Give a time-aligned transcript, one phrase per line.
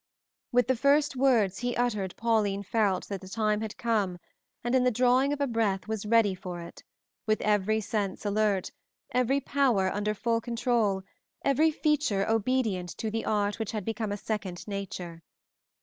[0.51, 4.17] With the first words he uttered Pauline felt that the time had come,
[4.63, 6.83] and in the drawing of a breath was ready for it,
[7.27, 8.71] with every sense alert,
[9.11, 11.03] every power under full control,
[11.45, 15.21] every feature obedient to the art which had become a second nature.